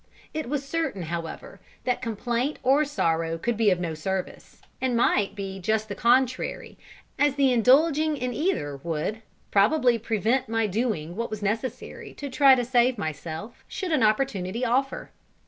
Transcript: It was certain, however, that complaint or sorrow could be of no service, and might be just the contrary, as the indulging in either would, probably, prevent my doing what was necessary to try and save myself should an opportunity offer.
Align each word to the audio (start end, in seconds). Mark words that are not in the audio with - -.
It 0.33 0.49
was 0.49 0.67
certain, 0.67 1.03
however, 1.03 1.59
that 1.83 2.01
complaint 2.01 2.57
or 2.63 2.83
sorrow 2.83 3.37
could 3.37 3.55
be 3.55 3.69
of 3.69 3.79
no 3.79 3.93
service, 3.93 4.59
and 4.81 4.97
might 4.97 5.35
be 5.35 5.59
just 5.59 5.89
the 5.89 5.93
contrary, 5.93 6.75
as 7.19 7.35
the 7.35 7.53
indulging 7.53 8.17
in 8.17 8.33
either 8.33 8.77
would, 8.77 9.21
probably, 9.51 9.99
prevent 9.99 10.49
my 10.49 10.65
doing 10.65 11.15
what 11.15 11.29
was 11.29 11.43
necessary 11.43 12.15
to 12.15 12.31
try 12.31 12.53
and 12.53 12.65
save 12.65 12.97
myself 12.97 13.63
should 13.67 13.91
an 13.91 14.01
opportunity 14.01 14.65
offer. 14.65 15.11